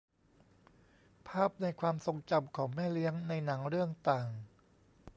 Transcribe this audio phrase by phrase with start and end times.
[1.27, 4.27] ภาพในความทรงจำของแม่เลี้ยงในหนังเรื่องต่าง